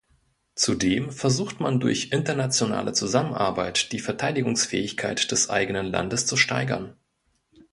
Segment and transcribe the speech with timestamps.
[0.55, 6.95] Zudem versucht man durch internationale Zusammenarbeit die Verteidigungsfähigkeit des eigenen Landes zu steigern.